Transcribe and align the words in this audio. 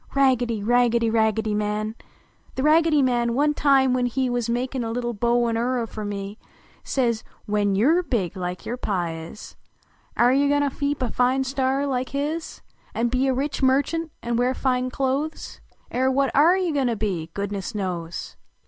Raggedy! 0.15 0.63
Raggedy! 0.63 1.11
Raggedv 1.11 1.55
Man! 1.55 1.93
The 2.55 2.63
Raggedy 2.63 3.03
Man 3.03 3.35
one 3.35 3.53
time 3.53 3.93
when 3.93 4.07
he 4.07 4.27
\Yuz 4.31 4.49
makin 4.49 4.83
a 4.83 4.89
little 4.89 5.13
bow 5.13 5.45
n 5.45 5.57
orry 5.57 5.85
fer 5.85 6.03
me, 6.03 6.39
Says" 6.83 7.23
When 7.45 7.75
\<>ii 7.75 7.83
rc 7.83 8.09
big 8.09 8.35
like 8.35 8.63
vour 8.63 8.77
Pa 8.77 9.09
is. 9.09 9.55
Air 10.17 10.31
you 10.31 10.49
go 10.49 10.59
to 10.59 10.73
keep 10.75 11.03
a 11.03 11.11
fine 11.11 11.43
store 11.43 11.85
like 11.85 12.09
his 12.09 12.63
An 12.95 13.09
be 13.09 13.27
a 13.27 13.33
rich 13.35 13.61
merchtmt 13.61 14.09
an 14.23 14.37
wear 14.37 14.55
fine 14.55 14.89
clothes? 14.89 15.61
I 15.91 15.99
.r 15.99 16.09
what 16.09 16.31
oh 16.33 16.55
you 16.55 16.73
go 16.73 16.83
to 16.83 16.95
be, 16.95 17.29
goodness 17.35 17.75
knows!" 17.75 18.37